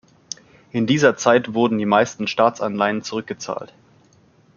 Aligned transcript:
In 0.71 0.87
dieser 0.87 1.15
Zeit 1.15 1.53
wurden 1.53 1.77
die 1.77 1.85
meisten 1.85 2.25
Staatsanleihen 2.25 3.03
zurückgezahlt. 3.03 3.71